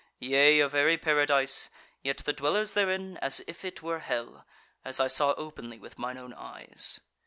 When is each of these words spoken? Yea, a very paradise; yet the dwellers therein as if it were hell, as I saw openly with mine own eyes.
Yea, 0.17 0.59
a 0.59 0.67
very 0.67 0.97
paradise; 0.97 1.69
yet 2.01 2.17
the 2.25 2.33
dwellers 2.33 2.73
therein 2.73 3.17
as 3.17 3.39
if 3.45 3.63
it 3.63 3.83
were 3.83 3.99
hell, 3.99 4.47
as 4.83 4.99
I 4.99 5.07
saw 5.07 5.35
openly 5.37 5.77
with 5.77 5.99
mine 5.99 6.17
own 6.17 6.33
eyes. 6.33 7.01